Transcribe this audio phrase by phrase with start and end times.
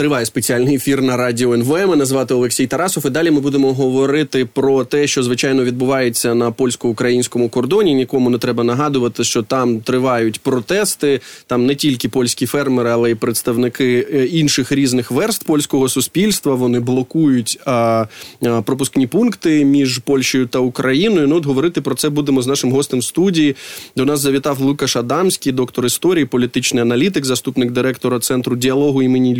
[0.00, 1.68] Триває спеціальний ефір на радіо НВ.
[1.68, 3.06] Мене звати Олексій Тарасов.
[3.06, 7.94] І далі ми будемо говорити про те, що звичайно відбувається на польсько-українському кордоні.
[7.94, 11.20] Нікому не треба нагадувати, що там тривають протести.
[11.46, 16.54] Там не тільки польські фермери, але й представники е, інших різних верст польського суспільства.
[16.54, 18.06] Вони блокують а,
[18.42, 21.28] а, пропускні пункти між Польщею та Україною.
[21.28, 23.56] Ну от говорити про це будемо з нашим гостем в студії.
[23.96, 29.34] До нас завітав Лукаш Адамський, доктор історії, політичний аналітик, заступник директора центру діалогу імені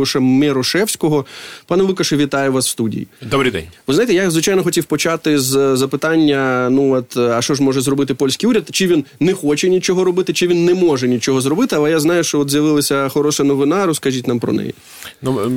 [0.00, 1.24] Юліуша Мирошевського.
[1.66, 3.06] Пане Лукаше, вітаю вас в студії.
[3.22, 3.64] Добрий день.
[3.86, 8.14] Ви знаєте, я звичайно хотів почати з запитання: ну от а що ж може зробити
[8.14, 8.68] польський уряд?
[8.70, 11.76] Чи він не хоче нічого робити, чи він не може нічого зробити?
[11.76, 13.86] Але я знаю, що от з'явилася хороша новина.
[13.86, 14.74] Розкажіть нам про неї.
[15.22, 15.52] Ну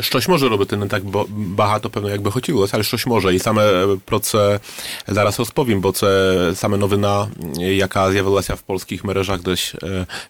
[0.00, 3.34] щось може робити не так багато, певно, як би хотілося, але щось може.
[3.34, 4.60] І саме про це
[5.08, 9.74] зараз розповім, бо це саме новина, яка з'явилася в польських мережах десь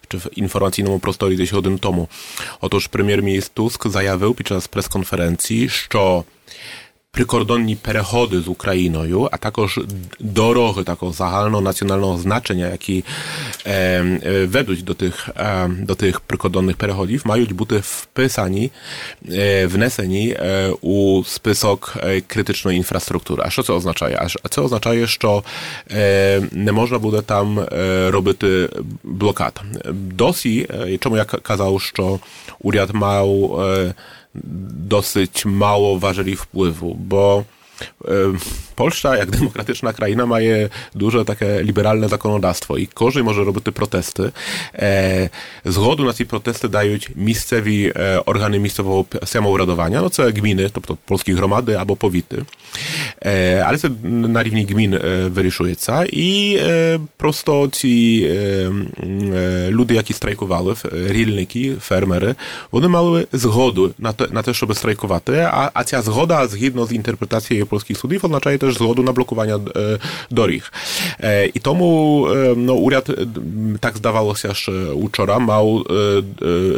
[0.08, 2.08] чи в інформаційному просторі десь годин тому.
[2.60, 6.23] Отож, прем'єр-міністр Tusk заявив під час прес-конференції, що
[7.13, 9.79] прикордонні переходи з Україною, а також
[10.19, 13.03] дороги такого загальнонаціонального значення, які
[13.67, 18.71] е, ведуть до тих, е, до тих прикордонних переходів, мають бути вписані,
[19.31, 23.43] е, внесені е, у список критичної інфраструктури.
[23.45, 24.27] А що це означає?
[24.43, 25.43] А це означає, що
[26.51, 27.59] не можна буде там
[28.07, 28.69] робити
[29.03, 29.61] блокад.
[29.93, 32.19] Досі, чому я казав, що
[32.59, 33.59] уряд мав
[34.34, 37.44] dosyć mało ważyli wpływu, bo
[38.76, 43.72] Polska, jak demokratyczna kraina, ma je duże takie liberalne zakonodawstwo i gorzej może robić te
[43.72, 44.32] protesty.
[44.74, 45.28] E,
[45.64, 50.96] zgodu na te protesty dają miejscowi e, organy miejscowego samouradowania, no co gminy, to, to
[50.96, 52.44] polskie gromady albo powity.
[53.24, 55.74] E, ale to na równi gmin e, wyryszuje
[56.12, 58.34] i e, prosto ci e,
[59.66, 62.34] e, ludzie, jakie strajkowały, rilniki, fermery,
[62.72, 66.92] one miały zgodu na, te, na to, żeby strajkować, a, a ta zgoda, zgodno z
[66.92, 69.60] interpretacją Akademię Polskich Studiów odznaczaje też zgodę na blokowania e,
[70.30, 70.72] dorich.
[71.20, 73.06] E, I tomu e, no, urad,
[73.80, 75.84] tak zdawało się, że uczora mał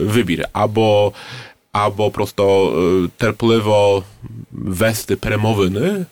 [0.02, 1.12] wybór, albo
[1.72, 2.72] albo prosto
[3.18, 4.02] terpliwo
[4.52, 6.04] westy premowiny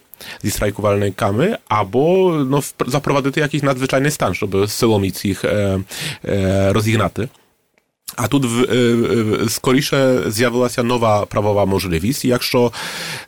[0.42, 5.80] z strajkowalnej kamy, albo no, zaprowadzić jakiś nadzwyczajny stan, żeby sylomić ich e,
[6.24, 7.28] e, rozignaty.
[8.15, 12.25] A tu w, w, скоріше з'явилася нова правова можливість.
[12.25, 12.71] Якщо,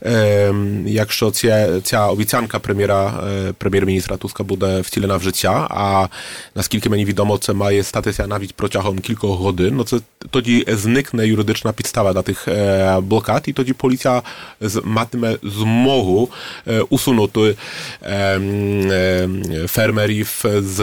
[0.06, 0.54] е,
[0.86, 6.08] якщо ця, ця обіцянка прем'єра, е, прем'єр-міністра Туска буде втілена в життя, а
[6.56, 10.00] наскільки мені відомо, це має статися навіть протягом кількох годин, ну це
[10.30, 14.22] тоді зникне юридична підстава для тих е, блокад, і тоді поліція
[14.84, 16.30] матиме змогу
[16.68, 17.56] е, усунути
[18.04, 19.28] е,
[19.68, 20.78] фермерів з,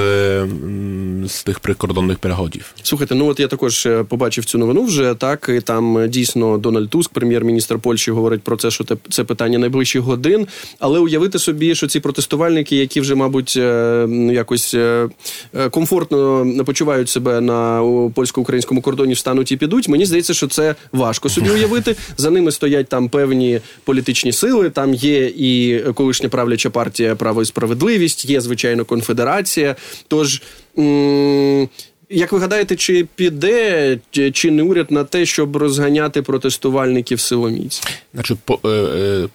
[1.27, 2.75] з тих прикордонних переходів.
[2.83, 5.50] Слухайте, ну от я також побачив цю новину вже так.
[5.58, 10.48] і Там дійсно Дональд Туск, прем'єр-міністр Польщі, говорить про це, що це питання найближчих годин.
[10.80, 15.10] Але уявити собі, що ці протестувальники, які вже, мабуть, е, якось е,
[15.56, 17.82] е, комфортно почувають себе на
[18.16, 19.90] польсько-українському кордоні, встануть і підуть.
[19.90, 21.96] Мені здається, що це важко собі уявити.
[22.18, 24.70] За ними стоять там певні політичні сили.
[24.70, 29.76] Там є і колишня правляча партія право і справедливість, є звичайно конфедерація.
[30.08, 30.42] Тож.
[30.78, 31.70] М-
[32.10, 33.98] Як ви гадаєте, чи піде
[34.34, 37.84] чинний уряд на те, щоб розганяти протестувальників силоміць?
[38.14, 39.28] Значить, по, е,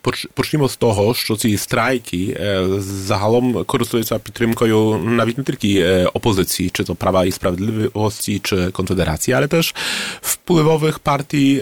[0.00, 6.06] поч, почнімо з того, що ці страйки е, загалом користуються підтримкою навіть не тільки е,
[6.14, 9.74] опозиції, чи то Prawa i Sprawiedliwości, czy Konfederacji, ale też
[10.22, 11.60] wpływowych partii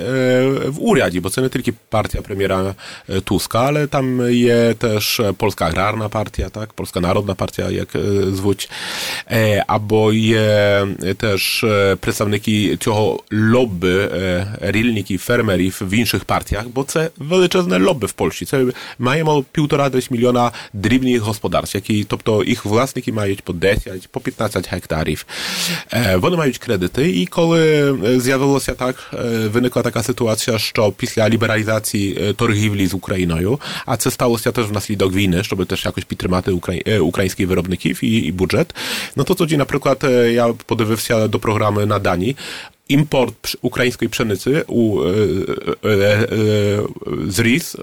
[0.67, 2.75] w urяді, bo to nie tylko partia premiera
[3.25, 6.73] Tuska, ale tam jest też Polska Agrarna Partia, tak?
[6.73, 7.89] Polska Narodna Partia, jak
[8.33, 8.69] zwóć,
[9.67, 10.50] albo jest
[11.18, 11.66] теж
[12.00, 14.10] представники цього лобби
[14.62, 18.46] рільників, фермерів в інших партіях, бо це величезне лобби в Польщі.
[18.46, 18.66] Це
[19.00, 24.72] маємо півтора десь мільйона дрібних господарств, які, тобто їх власники мають по 10, по 15
[24.72, 25.26] гектарів.
[26.16, 29.14] Вони мають кредити, і коли з'явилося так,
[29.46, 35.44] виникла така ситуація, що після лібералізації торгівлі з Україною, а це сталося теж внаслідок війни,
[35.44, 36.52] щоб теж якось підтримати
[37.00, 38.76] українських виробників і, і бюджет,
[39.16, 39.98] no to тоді, наприклад,
[40.41, 42.37] ja podewywsia do programu na Danii
[42.89, 45.07] import ukraińskiej pszenicy u, e,
[45.85, 46.27] e, e, e
[47.29, 47.81] z RIS e,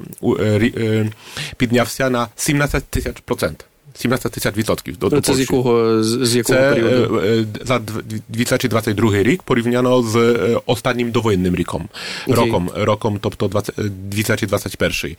[1.58, 3.77] e, na 17 tysięcy procent.
[3.97, 7.47] 17 тисяч відсотків до, до Це з якого, з якого Це періоду?
[7.65, 7.81] за
[8.29, 11.89] 2022 рік порівняно з останнім довоєнним ріком,
[12.27, 12.35] okay.
[12.35, 13.75] роком, роком, тобто 20,
[14.09, 15.17] 2021.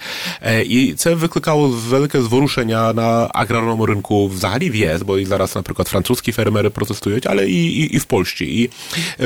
[0.64, 5.88] І це викликало велике зворушення на аграрному ринку взагалі в ЄС, бо і зараз, наприклад,
[5.88, 8.46] французькі фермери протестують, але і, і, і в Польщі.
[8.46, 8.70] І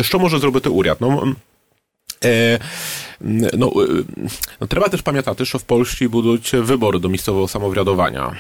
[0.04, 0.98] що може зробити уряд?
[1.00, 1.36] Ну,
[3.22, 3.72] no,
[4.60, 8.38] no, треба теж пам'ятати, що в Польщі будуть вибори до місцевого самоврядування.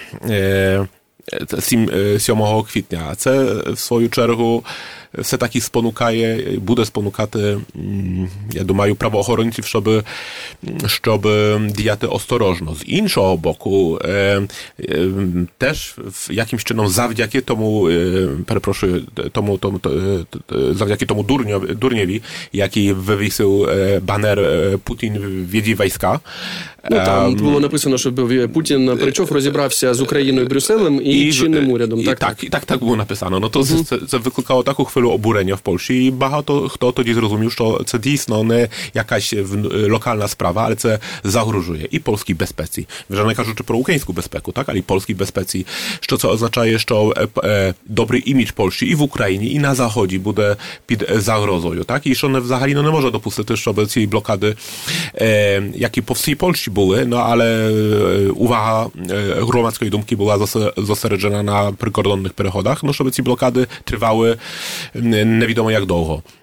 [1.58, 3.14] 7 квітня.
[3.16, 3.42] Це
[3.72, 4.64] в свою чергу
[5.13, 7.57] все таки спонукає, буде спонукати,
[8.51, 10.03] я думаю, правоохоронців, щоб,
[10.85, 11.27] щоб
[11.71, 12.75] діяти осторожно.
[12.75, 14.01] З іншого боку,
[15.57, 15.95] теж
[16.29, 17.89] якимś чином завдяки тому,
[18.45, 19.79] перепрошую, тому, тому,
[20.49, 22.21] завдяки тому durniowi, durniowi,
[22.53, 23.67] jaki wywiesił
[24.01, 24.39] baner
[24.85, 25.13] Putin
[25.45, 26.19] wiedzi wojska.
[26.89, 28.13] Ну, там було написано, що
[28.53, 31.99] Путін прийшов, розібрався з Україною, Брюсселем і, і чинним урядом.
[31.99, 33.39] І, так, так, і так, так було написано.
[33.39, 33.83] Ну, то uh-huh.
[33.83, 37.99] це, це викликало таку хвилю обурення в Польщі, і багато хто тоді зрозумів, що це
[37.99, 39.33] дійсно не якась
[39.89, 42.87] локальна справа, але це загрожує і польській безпеці.
[43.09, 45.65] Вже не кажучи про українську безпеку, так, але і польській безпеці,
[45.99, 47.13] що це означає, що
[47.43, 52.15] е, добрий імідж Польщі і в Україні, і на Заході буде під загрозою, так, і
[52.15, 54.55] що не, взагалі ну, не може допустити, щоб ці блокади,
[55.15, 57.47] е, які по всій Польщі були, no ale
[58.31, 58.89] uwaga
[59.47, 60.47] громадської думки була
[60.77, 64.37] зосереджена на прикордонних переходах, no, щоб ці блокади тривали
[64.93, 66.23] невідомо як довго.
[66.23, 66.40] І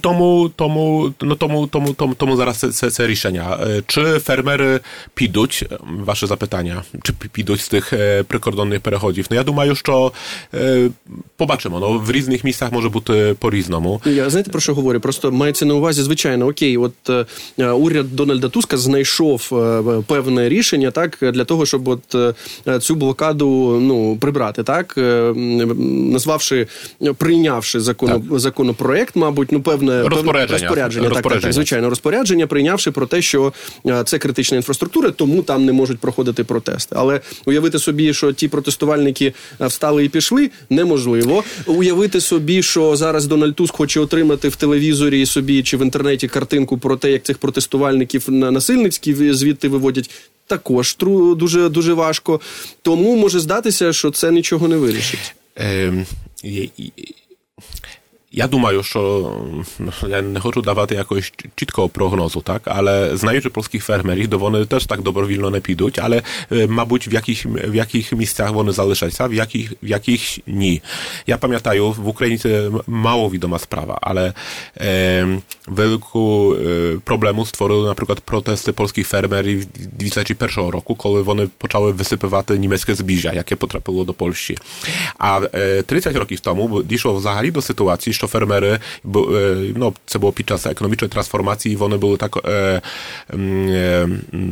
[0.00, 3.58] тому тому, ну, тому, тому, тому, тому зараз це, це, це рішення.
[3.86, 4.80] Чи фермери
[5.14, 7.92] підуть, ваше запитання, чи підуть з тих
[8.26, 9.26] прикордонних переходів?
[9.30, 10.12] Ну, я думаю, що
[10.54, 10.90] е,
[11.36, 11.80] побачимо.
[11.80, 14.02] Ну, в різних місцях може бути по-різному.
[14.04, 15.00] Я знаєте, про що говорю?
[15.00, 16.94] Просто мається на увазі, звичайно, окей, от
[17.58, 22.16] е, уряд Дональда Туска знайшов е, певне рішення, так, для того, щоб от
[22.82, 26.66] цю блокаду ну, прибрати, так, назвавши,
[27.16, 28.38] прийнявши закон, так.
[28.38, 33.52] законопроект, мабуть, ну, певне розпорядження, розпорядження, так, так, так, звичайно, розпорядження, прийнявши про те, що
[34.04, 36.94] це критична інфраструктура, тому там не можуть проходити протести.
[36.98, 41.44] Але уявити собі, що ті протестувальники встали і пішли, неможливо.
[41.66, 46.78] Уявити собі, що зараз Дональд Туск хоче отримати в телевізорі собі чи в інтернеті картинку
[46.78, 50.10] про те, як цих протестувальників на насильницькі звідти виводять.
[50.46, 52.40] Також тру дуже дуже важко,
[52.82, 55.34] тому може здатися, що це нічого не вирішить.
[55.56, 56.06] Ем,
[58.33, 59.31] ja думаю, що
[60.07, 64.85] я не хочу давати якогось чіткого прогнозу, так, але знаючи polskich фермерів, то вони теж
[64.85, 66.21] так добровільно не підуть, але,
[66.67, 70.81] мабуть, в яких, в яких місцях вони залишаться, в яких, в яких ні.
[71.27, 74.33] Я пам'ятаю, в Україні це mało відома справа, але
[74.77, 75.27] е,
[75.67, 82.95] велику е, проблему створили, наприклад, протести polskich фермерів 2001 року, коли вони почали висипувати німецьке
[82.95, 84.57] збіжжя, яке потрапило до Польщі.
[85.17, 90.47] А е, 30 років тому дійшло взагалі до ситуації, що фермери, no, це було під
[90.47, 92.81] час економічної трансформації, вони були так е,
[93.33, 94.07] е,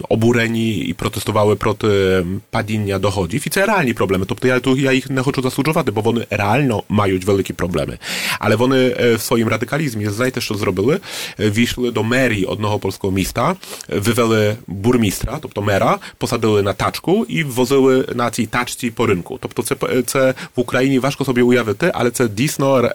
[0.10, 3.44] обурені і протестували проти падіння доходів.
[3.46, 4.26] І це реальні проблеми.
[4.28, 7.98] Тобто я, я їх не хочу засуджувати, бо вони реально мають великі проблеми.
[8.40, 11.00] Але вони в своїм радикалізмі, знаєте, що зробили?
[11.40, 13.56] Війшли до мерії одного polskiego міста,
[13.90, 19.38] вивели бурмістра, тобто мера, посадили на тачку і возили на цій тачці по ринку.
[19.42, 19.76] Тобто це,
[20.06, 22.92] це в Україні важко собі уявити, але це дійсно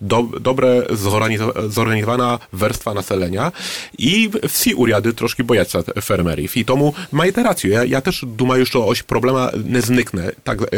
[0.00, 0.84] do, dobre
[1.68, 3.52] zorganizowana warstwa naselenia
[3.98, 6.58] i всі уряди трошки бояться фермерів.
[6.58, 7.72] І тому маєте рацію.
[7.72, 10.74] Я, я теж думаю, що ось проблема не зникне так,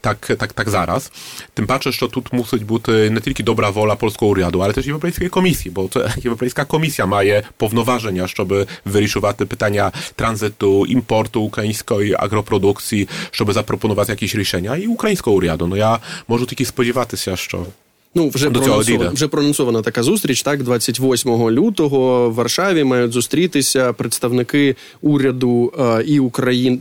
[0.00, 1.12] так, так, так зараз.
[1.54, 5.30] Тим паче, що тут мусить бути не тільки добра воla polskiego уряду, ale też Європейської
[5.30, 5.88] комісії, бо
[6.20, 14.34] це Європейська комісія має повноваження, щоб вирішувати питання транзиту, імпорту української агропродукції, щоб запропонувати якісь
[14.34, 15.66] рішення і українського уряду.
[15.66, 15.98] Ну я
[16.28, 17.66] можу тільки сподіватися, що
[18.15, 20.41] Ну, вже проанонсована, вже проанонсована така зустріч.
[20.41, 26.79] Так, 28 лютого в Варшаві мають зустрітися представники уряду е, і України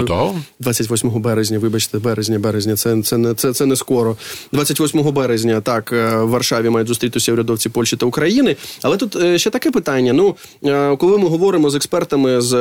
[0.00, 0.36] Лютого?
[0.60, 1.58] 28 березня.
[1.58, 2.76] Вибачте, березня, березня.
[2.76, 4.16] Це це не це, це не скоро.
[4.52, 8.56] 28 березня так е, в Варшаві мають зустрітися урядовці Польщі та України.
[8.82, 10.12] Але тут е, ще таке питання.
[10.12, 12.54] Ну е, коли ми говоримо з експертами з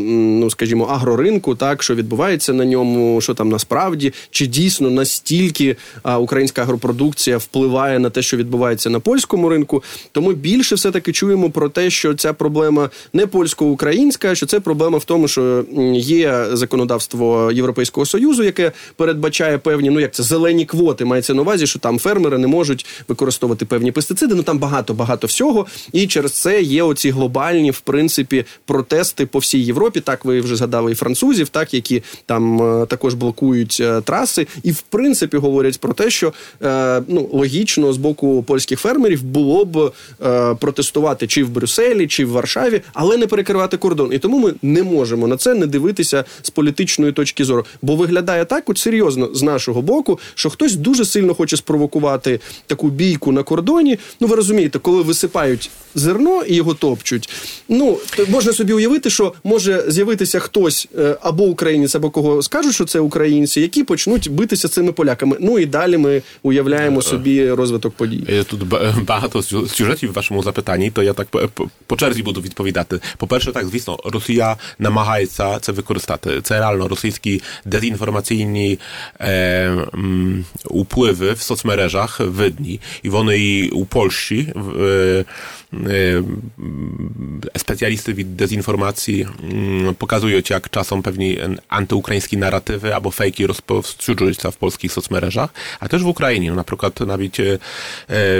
[0.00, 5.76] ну, скажімо, агроринку, так що відбувається на ньому, що там насправді чи дійсно настільки
[6.18, 9.82] українська агропродукція в впливає на те, що відбувається на польському ринку.
[10.12, 14.98] Тому більше все таки чуємо про те, що ця проблема не польсько-українська, що це проблема
[14.98, 21.04] в тому, що є законодавство Європейського союзу, яке передбачає певні, ну як це зелені квоти.
[21.04, 24.34] Мається на увазі, що там фермери не можуть використовувати певні пестициди.
[24.34, 25.66] Ну там багато багато всього.
[25.92, 30.00] І через це є оці глобальні, в принципі, протести по всій Європі.
[30.00, 34.72] Так ви вже згадали і французів, так які там е, також блокують е, траси, і
[34.72, 36.32] в принципі говорять про те, що
[36.62, 39.92] е, ну логічно з боку польських фермерів було б
[40.24, 44.12] е, протестувати чи в Брюсселі, чи в Варшаві, але не перекривати кордон.
[44.12, 47.64] І тому ми не можемо на це не дивитися з політичної точки зору.
[47.82, 52.88] Бо виглядає так, от серйозно з нашого боку, що хтось дуже сильно хоче спровокувати таку
[52.90, 53.98] бійку на кордоні.
[54.20, 57.30] Ну ви розумієте, коли висипають зерно і його топчуть.
[57.68, 57.98] Ну
[58.28, 63.00] можна собі уявити, що може з'явитися хтось е, або українець, або кого скажуть, що це
[63.00, 65.36] українці, які почнуть битися цими поляками.
[65.40, 68.43] Ну і далі ми уявляємо собі розвиток подій.
[68.49, 68.63] Тут
[69.05, 71.49] багато сюжетів в вашому запитанні, то я так по,
[71.87, 72.99] по черзі буду відповідати.
[73.17, 76.41] По-перше, так, звісно, Росія намагається це використати.
[76.41, 78.79] Це реально російські дезінформаційні
[79.19, 79.31] е,
[79.93, 85.25] м, upływy w соцмережах видні, і вони і у Польщі в, е,
[87.55, 89.25] specjalisty від dezinformacji
[89.97, 91.27] pokazują, jak czasem pewnie
[91.69, 95.49] antyukraińskie narratywy albo fejki rozpowsюджують w polskich соцмережах,
[95.79, 96.49] a też w Ukrainie.
[96.49, 97.41] No, na przykład навіть,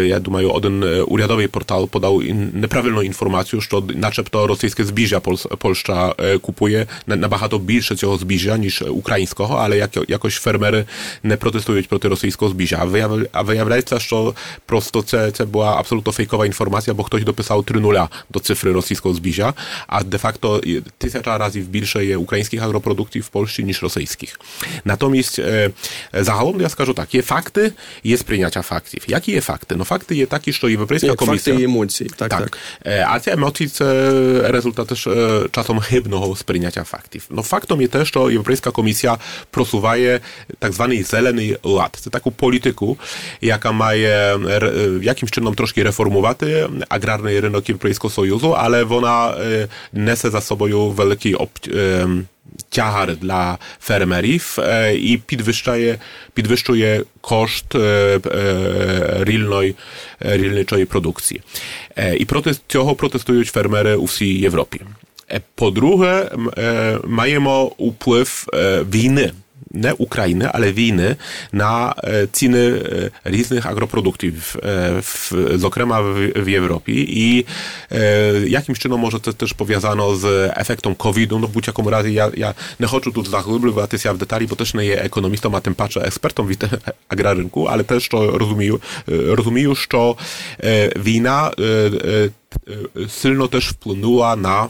[0.03, 2.23] я думаю, один урядовий портал подав
[2.53, 5.19] неправильну інформацію, що начебто російське збіжжя
[5.59, 10.85] Польща купує набагато більше цього збіжжя, ніж українського, але як, якось фермери
[11.23, 12.87] не протестують проти російського збіжжя.
[13.31, 14.35] А виявляється, що
[14.65, 19.53] просто це, це була абсолютно фейкова інформація, бо хтось dopisał trynula do cyfry rosyjskiego zbizia,
[19.87, 20.47] a de facto
[20.97, 24.39] tysiąca razy більше є українських агропродуктів в Польщі, ніж російських.
[24.85, 25.39] Натомість,
[26.13, 27.71] загалом я скажу так, є факти,
[28.03, 29.03] є сприйняття фактів.
[29.07, 29.75] Які є факти?
[29.75, 31.55] Ну, факти є такі, що Європейська Як комісія...
[31.55, 32.39] Факти і емоції, так, так.
[32.39, 32.59] так.
[33.09, 34.11] А ці емоції – це
[34.51, 35.09] результат теж
[35.51, 37.25] часом хибного сприйняття фактів.
[37.29, 39.17] Ну, фактом є те, що Європейська комісія
[39.51, 40.19] просуває
[40.59, 41.97] так званий зелений лад.
[41.99, 42.97] Це таку політику,
[43.41, 44.39] яка має
[45.01, 49.35] якимś чином трошки реформувати аграрний ринок Європейського Союзу, але вона
[49.93, 51.35] несе за собою великий
[52.70, 55.98] ciachar dla fermerów e, i podwyższaje,
[56.34, 59.74] podwyższuje koszt e, e, rolnej,
[60.20, 61.40] rolniczej produkcji.
[62.18, 64.78] I protest tego protestują fermery w całej Europie.
[65.56, 66.28] Po drugie,
[67.06, 68.46] mają upływ
[68.84, 69.32] winy
[69.73, 71.15] не України, ale winy
[71.53, 71.93] na
[72.31, 72.79] ceny
[73.25, 74.57] różnych agroproduktów,
[75.55, 77.45] zokrema w, w Europie i
[78.47, 82.53] jakimś czynom może to też powiązano z efektem COVID-u, no w buciakom razie ja, ja
[82.79, 86.01] nie chcę tu zagłębiać się w detali, bo też nie jest ekonomistą, a tym patrzę
[86.01, 86.57] ekspertom w
[87.09, 90.15] agrarynku, ale też to rozumію, rozumію, że
[90.95, 91.51] wina
[93.07, 94.69] silno też wpłynęła na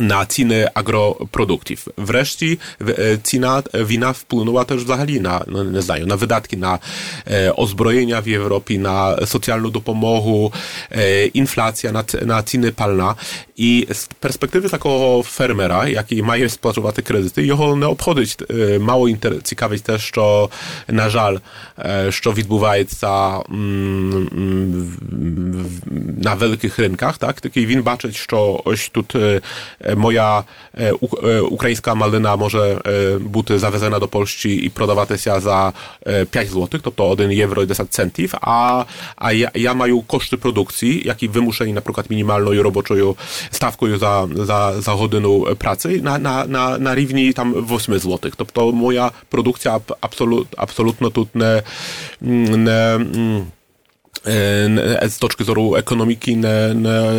[0.00, 1.88] na ceny agroproduktów.
[1.98, 2.46] Wreszcie
[3.22, 6.78] cena wina wpłynęła też взагалі na, no nie знаю, na wydatki na
[7.26, 10.50] e, ozbrojenia w Europie, na socjalną dopomogę,
[10.90, 13.14] e, inflacja, na, na ceny palna.
[13.61, 18.37] I z perspektywy takiego fermera, jaki mają spłacowaty kredyty, jeho neobchodzić
[18.75, 20.49] e, mało inter- ciekawieć też, co
[20.87, 21.39] na żal,
[21.77, 25.79] e, co odbywa mm, mm,
[26.17, 27.41] na wielkich rynkach, tak?
[27.41, 29.03] Tylko win baczyć, co oś tu
[29.79, 30.43] e, moja
[31.49, 32.79] ukraińska malina może
[33.19, 35.73] buty zawiezena do Polski i prodawane się za
[36.31, 38.85] 5 zł, to to 1 euro i 10 centów, a,
[39.17, 43.15] a ja, ja mają koszty produkcji, jak i wymuszeni na przykład minimalną i roboczoją
[43.50, 45.28] stawką za, za, za godzinę
[45.58, 48.30] pracy na, na, na, na równi tam 8 zł.
[48.36, 51.62] To, to moja produkcja absolut, absolutno tu nie,
[52.20, 52.98] nie
[55.08, 57.12] z точки зору економіки не, не,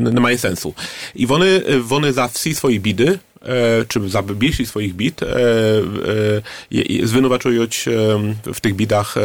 [0.00, 0.74] не, не має сенсу.
[1.14, 7.85] І вони, вони за всі свої біди E, czy zabieśli swoich bit, e, e, zwynowaczując
[8.53, 9.15] w tych bidach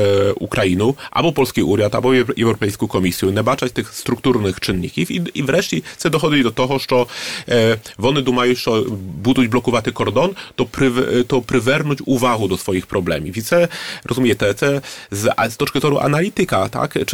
[0.40, 6.10] Ukrainu, albo polski uriad, albo Europejską Komisję, nabaczać tych strukturnych czynników i, i wreszcie chcę
[6.10, 10.94] dochodzić do tego, że one dumają, że buduć blokowaty kordon, to, pryw,
[11.28, 13.36] to przywernąć uwagę do swoich problemów.
[13.36, 13.68] I te,
[14.04, 17.06] rozumie, te, te z, z toczki toru analityka, tak, czy,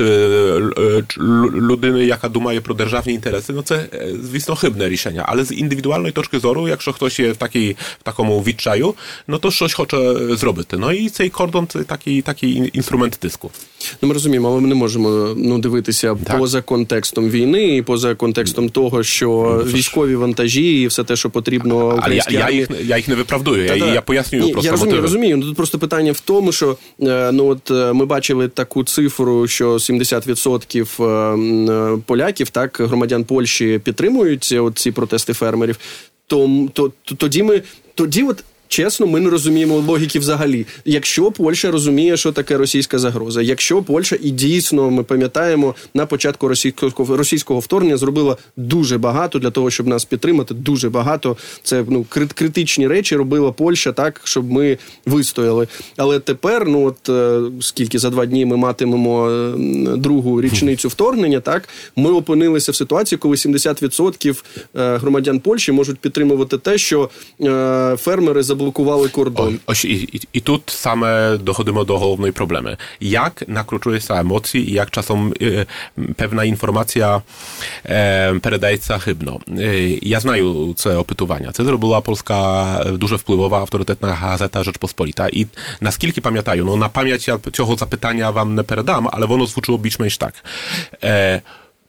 [1.09, 1.21] czy
[1.53, 2.75] ludyny, jaka dumaje pro
[3.07, 7.35] interesy, no to jest, chybne ryszenia, ale z indywidualnej toczki zoru, jak się ktoś je
[7.35, 8.95] w, takiej, w taką відчаю,
[9.29, 9.97] no to щось хоче
[10.37, 10.77] зробити.
[10.77, 13.51] Ну і цей кордон це такий, такий інструмент тиску.
[14.03, 16.39] Ну, ми розуміємо, але ми не можемо ну, дивитися так.
[16.39, 21.31] поза контекстом війни і поза контекстом того, що ну, військові вантажі і все те, що
[21.31, 22.01] потрібно.
[22.03, 24.67] Але я, я, їх, я їх не виправдую, я, я пояснюю Ні, просто.
[24.67, 25.41] Я розумію, розумію.
[25.41, 32.51] Тут просто питання в тому, що ну, от, ми бачили таку цифру, що 70% поляків,
[32.51, 35.79] так, громадян Польщі підтримують ці протести фермерів
[36.27, 37.63] то, то, то тоді ми
[37.95, 40.67] тоді, от чесно, ми не розуміємо логіки взагалі.
[40.85, 46.49] Якщо Польща розуміє, що таке російська загроза, якщо Польща і дійсно ми пам'ятаємо на початку
[46.49, 51.37] російського російського вторгнення зробила дуже багато для того, щоб нас підтримати, дуже багато.
[51.63, 55.69] Це ну критичні речі робила Польща так, щоб ми вистояли.
[55.97, 59.53] Але тепер, ну от е, скільки за два дні ми матимемо е,
[59.97, 64.43] другу річницю вторгнення, так ми опинилися в ситуації, коли 70%
[64.77, 67.11] е, громадян Польщі можуть підтримувати те, що
[67.97, 68.64] фермери заблокували
[69.10, 69.60] кордон.
[69.66, 72.78] Ось і, і, і тут саме доходимо до головної проблеми.
[73.00, 75.66] Як накручується емоції, і як часом е,
[76.16, 77.22] певна інформація
[77.86, 79.40] е, передається хибно.
[79.60, 81.52] Е, я знаю це опитування.
[81.52, 85.30] Це зробила польська дуже впливова авторитетна газета Rzeczpospolita.
[85.30, 85.48] І
[85.82, 90.18] наскільки пам'ятаю, ну на пам'ять я цього запитання вам не передам, але воно звучило більш-менш
[90.18, 90.34] так.
[91.04, 91.42] Е,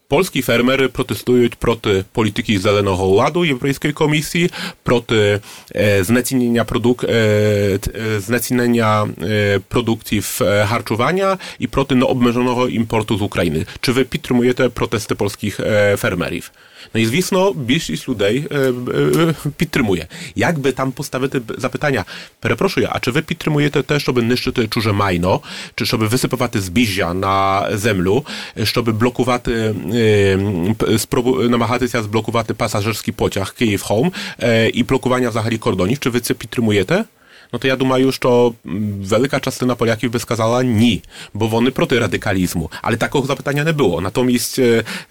[0.08, 4.50] Polski fermer protestuje proty polityki Zielonego Ładu Europejskiej Komisji,
[4.84, 5.40] proty
[5.74, 13.18] e, znecinienia, produk e, e, znecinienia e, produkcji e, harczowania i proty no, obmężonego importu
[13.18, 13.66] z Ukrainy.
[13.82, 16.52] Czy wy pitrmujecie protesty polskich e, fermerów?
[16.95, 20.07] No i звісно, більшість людей е, е, підтримує.
[20.35, 22.05] Як би там поставити запитання?
[22.41, 25.41] Перепрошую, а чи ви підтримуєте те, щоб нищити чуже майно,
[25.75, 28.25] чи щоб висипувати збіжжя на землю,
[28.63, 30.39] щоб блокувати, е,
[30.99, 34.13] спробу, намагатися зблокувати пасажирський потяг Київ-Холм
[34.73, 35.99] і блокування взагалі кордонів?
[35.99, 37.05] Чи ви це підтримуєте?
[37.55, 41.03] no to ja думаю, що велика частина поляків би сказала ні,
[41.35, 42.71] бо вони проти радикалізму.
[42.83, 44.01] Але такого запитання не було.
[44.01, 44.57] Натомість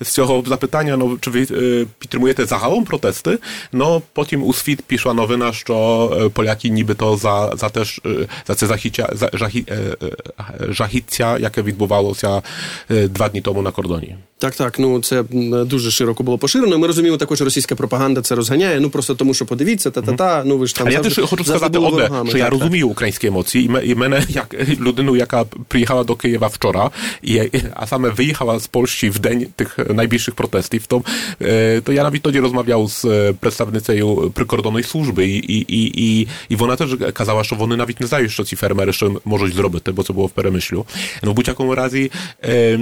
[0.02, 3.40] з цього запитання, no, czy wy підтримуєте загалом протести,
[3.74, 8.02] no потім у світ пішла новина, що поляки нібито за, за теж
[8.48, 9.66] за це захиття, за, жахі,
[10.70, 12.42] жахіття, яке відбувалося
[12.90, 14.16] два дні тому на кордоні.
[14.44, 15.24] Так, так, ну це
[15.66, 16.78] дуже широко було поширено.
[16.78, 18.80] Ми розуміємо, також російська пропаганда це розганяє.
[18.80, 20.88] Ну просто тому, що подивіться, та та та ну ви ж там.
[20.88, 25.16] А я теж хочу сказати одне, що я розумію українські емоції, і мене як людину,
[25.16, 26.92] яка приїхала до Києва вчора,
[27.22, 27.42] і
[27.74, 31.04] а саме виїхала з Польщі в день тих найбільших протестів, то,
[31.84, 35.92] то я навіть тоді розмовляв з представницею прикордонної служби, і, і, і,
[36.22, 39.54] і, і вона теж казала, що вони навіть не знають, що ці фермери ще можуть
[39.54, 40.86] зробити, бо це було в перемишлю.
[41.24, 42.12] Ну в будь-якому разі
[42.44, 42.80] е,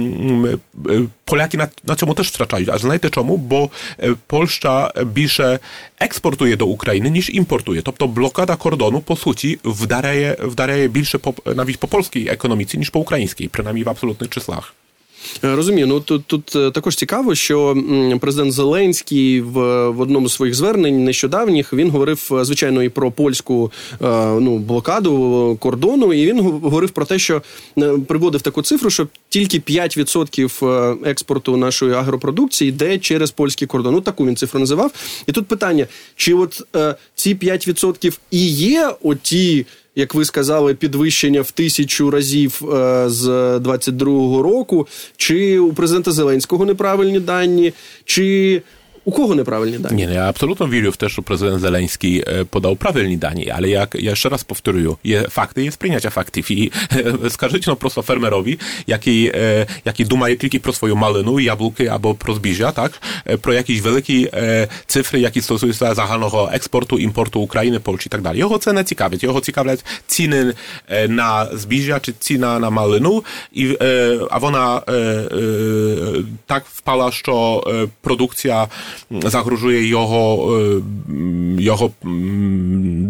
[1.24, 2.66] Поляки Polaki na, na czemu też straczają.
[2.72, 3.36] A знаєте чому?
[3.36, 3.70] Бо
[4.26, 5.58] Польща більше
[6.00, 7.82] експортує до України, ніж імпортує.
[7.82, 13.00] Тобто блокада кордону, по суті, вдаряє, вдаряє більше по, навіть по польській економіці, ніж по
[13.00, 14.74] українській, принаймні в абсолютних числах.
[15.43, 17.77] Е, розумію, ну тут тут е, також цікаво, що
[18.21, 23.11] президент Зеленський в в одному з своїх звернень нещодавніх він говорив е, звичайно і про
[23.11, 23.71] польську
[24.39, 27.41] ну блокаду кордону, і він говорив про те, що
[28.07, 33.93] приводив таку цифру, що тільки 5% експорту нашої агропродукції йде через польський кордон.
[33.93, 34.91] Ну таку він цифру називав.
[35.27, 36.61] І тут питання: чи от
[37.15, 43.27] ці 5% і є оті як ви сказали, підвищення в тисячу разів е, з
[43.57, 47.73] 22-го року, чи у президента Зеленського неправильні дані,
[48.05, 48.61] чи
[49.04, 50.06] у кого неправильні дані?
[50.06, 54.14] Ні, я абсолютно вірю в те, що президент Зеленський подав правильні дані, але як я
[54.14, 56.52] ще раз повторюю, є факти, є сприйняття фактів.
[56.52, 56.72] І
[57.28, 59.32] скажіть no просто фермерові, який,
[59.84, 63.02] який думає тільки про свою малину, яблуки або про збіжжя, так,
[63.40, 64.30] про якісь великі
[64.86, 68.38] цифри, які стосуються загального експорту, імпорту України, Польщі і так далі.
[68.38, 69.22] Його це не цікавить.
[69.22, 70.54] Його цікавлять ціни
[71.08, 73.76] на збіжжя чи ціна на малину, і,
[74.30, 74.80] а вона
[76.46, 77.64] так впала, що
[78.00, 78.68] продукція
[79.11, 80.53] загрожує його
[81.59, 81.91] його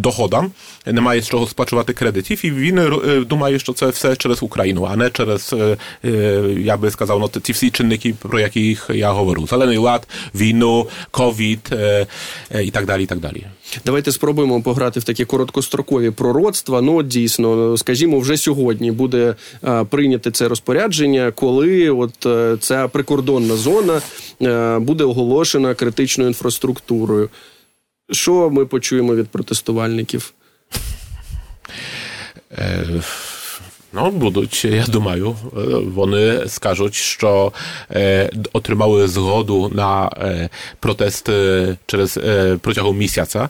[0.04, 0.52] доходам,
[0.86, 2.82] немає з чого сплачувати кредитів, і він
[3.30, 5.56] думає, що це все через Україну, а не через,
[6.58, 9.48] я би сказав, no, ці всі чинники, про яких я говорю.
[9.48, 11.76] Зелений лад, війну, ковід
[12.64, 13.44] і так далі, і так далі.
[13.86, 16.82] Давайте спробуємо пограти в такі короткострокові пророцтва.
[16.82, 19.36] Ну, дійсно, скажімо, вже сьогодні буде
[19.90, 22.28] прийняте це розпорядження, коли от
[22.60, 24.02] ця прикордонна зона
[24.80, 27.31] буде оголошена критичною інфраструктурою.
[28.11, 30.33] Що ми почуємо від протестувальників?
[33.93, 35.37] No, будуть, я думаю,
[35.95, 37.53] вони скажуть, що
[37.91, 40.49] е, отримали згоду на е,
[40.81, 41.31] протест
[41.87, 43.49] через е, протягом місяця,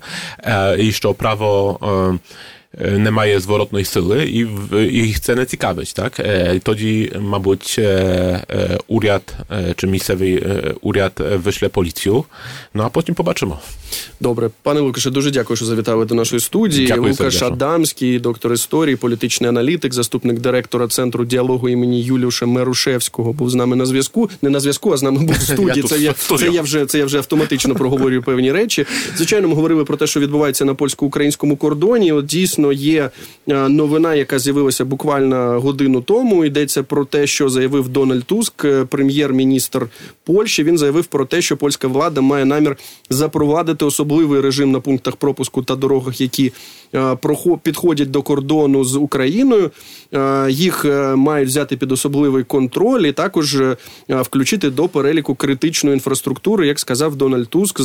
[0.78, 1.78] і що право
[2.81, 4.47] е, немає зворотної сили і,
[5.07, 5.93] їх це не цікавить.
[5.95, 6.19] Так?
[6.19, 7.83] Е, Тоді, мабуть, е,
[8.49, 9.35] е, уряд
[9.75, 10.43] чи місцевий
[10.81, 11.11] уряд
[11.43, 12.25] вишле поліцію,
[12.73, 13.59] ну а потім побачимо.
[14.19, 16.87] Добре, пане Лукаше, дуже дякую, що завітали до нашої студії.
[16.87, 17.47] Дякую, Лукаш сердечно.
[17.47, 23.75] Адамський, доктор історії, політичний аналітик, заступник директора центру діалогу імені Юліуша Мерушевського, був з нами
[23.75, 24.29] на зв'язку.
[24.41, 25.83] Не на зв'язку, а з нами був в студії.
[25.83, 28.85] Це я, це я вже це я вже автоматично проговорюю певні речі.
[29.15, 32.11] Звичайно, ми говорили про те, що відбувається на польсько-українському кордоні.
[32.11, 33.09] От дійсно є
[33.47, 36.45] е, новина, яка з'явилася буквально годину тому.
[36.45, 39.87] Йдеться про те, що заявив Дональд Туск, е, прем'єр-міністр
[40.23, 40.63] Польщі.
[40.63, 42.77] Він заявив про те, що польська влада має намір
[43.09, 46.53] запровадити особливий режим на пунктах пропуску та дорогах, які
[46.95, 47.17] е,
[47.63, 49.71] підходять до кордону з Україною.
[50.49, 53.57] Їх мають взяти під особливий контроль і також
[54.09, 57.81] включити до переліку критичної інфраструктури, як сказав Дональд Туск.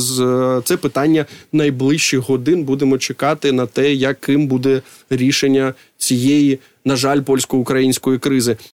[0.63, 2.63] Це питання найближчих годин.
[2.63, 8.57] Будемо чекати на те, яким буде рішення цієї, на жаль, польсько-української кризи.